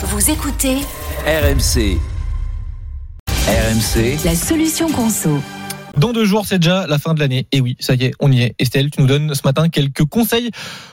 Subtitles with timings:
[0.00, 0.76] Vous écoutez
[1.26, 1.98] RMC.
[3.48, 4.24] RMC.
[4.24, 5.40] la solution conso.
[5.98, 7.48] Dans deux jours, c'est déjà la fin de l'année.
[7.50, 8.54] Et oui, ça y est, on y est.
[8.60, 10.50] Estelle, tu nous donnes ce matin quelques conseils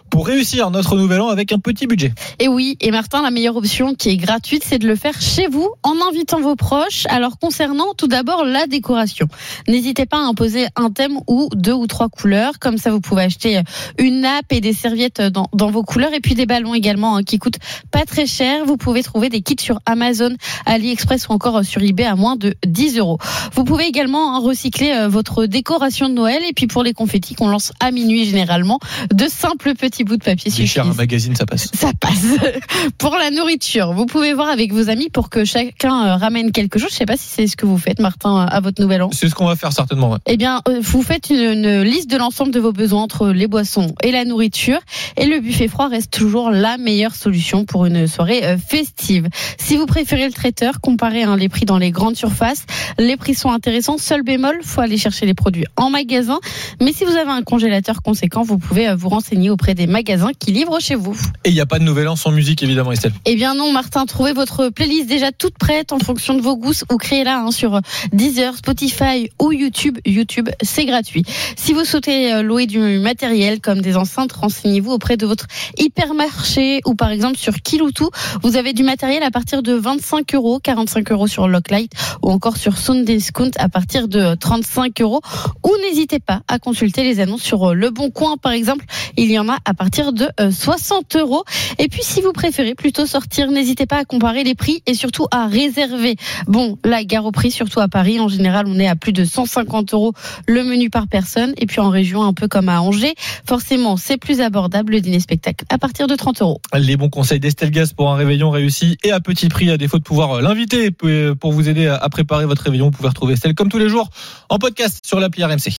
[0.10, 2.12] pour réussir notre nouvel an avec un petit budget.
[2.40, 5.48] Et oui, et Martin, la meilleure option qui est gratuite, c'est de le faire chez
[5.48, 7.06] vous en invitant vos proches.
[7.10, 9.28] Alors concernant tout d'abord la décoration,
[9.68, 12.58] n'hésitez pas à imposer un thème ou deux ou trois couleurs.
[12.60, 13.62] Comme ça, vous pouvez acheter
[14.00, 17.38] une nappe et des serviettes dans, vos couleurs et puis des ballons également hein, qui
[17.38, 17.60] coûtent
[17.92, 18.66] pas très cher.
[18.66, 20.36] Vous pouvez trouver des kits sur Amazon,
[20.66, 23.20] AliExpress ou encore sur eBay à moins de 10 euros.
[23.54, 27.36] Vous pouvez également hein, recycler euh, votre décoration de Noël et puis pour les confettis
[27.36, 28.80] qu'on lance à minuit généralement,
[29.14, 30.98] de simples petits bouts de papier C'est cher un suffisent.
[30.98, 31.70] magazine, ça passe.
[31.74, 32.26] Ça passe.
[32.98, 36.80] Pour la nourriture, vous pouvez voir avec vos amis pour que chacun euh, ramène quelque
[36.80, 36.90] chose.
[36.92, 39.10] Je sais pas si c'est ce que vous faites, Martin, à votre nouvel an.
[39.12, 40.12] C'est ce qu'on va faire certainement.
[40.12, 40.18] ouais.
[40.28, 43.48] Eh bien, euh, vous faites une, une liste de l'ensemble de vos besoins entre les
[43.48, 44.80] boissons et la nourriture.
[45.18, 49.28] Et le buffet froid reste toujours la meilleure solution pour une soirée festive.
[49.60, 52.66] Si vous préférez le traiteur, comparez hein, les prix dans les grandes surfaces.
[52.98, 53.98] Les prix sont intéressants.
[53.98, 56.40] Seul bémol, faut aller chercher les produits en magasin.
[56.82, 60.32] Mais si vous avez un congélateur conséquent, vous pouvez euh, vous renseigner auprès des magasins
[60.38, 61.16] qui livrent chez vous.
[61.44, 63.14] Et il n'y a pas de nouvel an sans musique, évidemment, Estelle.
[63.26, 66.84] Eh bien non, Martin, trouvez votre playlist déjà toute prête en fonction de vos goûts
[66.92, 67.82] ou créez-la hein, sur
[68.14, 69.98] Deezer, Spotify ou YouTube.
[70.06, 71.24] YouTube, c'est gratuit.
[71.56, 75.48] Si vous souhaitez euh, louer du matériel comme des enceintes, renseignez-vous auprès de votre
[75.78, 78.10] hypermarché ou par exemple sur Kiloutou.
[78.42, 81.92] Vous avez du matériel à partir de 25 euros, 45 euros sur Locklight
[82.22, 84.65] ou encore sur Sound Discount à partir de 35
[85.02, 85.22] euros.
[85.64, 88.86] Ou n'hésitez pas à consulter les annonces sur euh, Le Bon Coin par exemple.
[89.18, 91.44] Il y en a à partir de euh, 60 euros.
[91.80, 95.28] Et puis, si vous préférez plutôt sortir, n'hésitez pas à comparer les prix et surtout
[95.32, 96.16] à réserver.
[96.48, 99.24] Bon, la gare au prix, surtout à Paris, en général, on est à plus de
[99.24, 100.14] 150 euros
[100.48, 101.54] le menu par personne.
[101.58, 103.16] Et puis en région, un peu comme à Angers,
[103.48, 106.62] forcément, c'est plus abordable le dîner spectacle à partir de 30 euros.
[106.78, 109.98] Les bons conseils d'Estelle Gaz pour un réveillon réussi et à petit prix, à défaut
[109.98, 112.86] de pouvoir l'inviter pour vous aider à préparer votre réveillon.
[112.86, 114.10] Vous pouvez retrouver Estelle comme tous les jours
[114.56, 115.74] en podcast sur l'appli RMC.